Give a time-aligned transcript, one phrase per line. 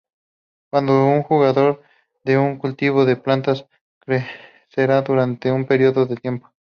[0.71, 1.83] Cuando un jugador
[2.23, 3.67] de un cultivo de plantas,
[3.99, 6.51] crecerá durante un período de tiempo.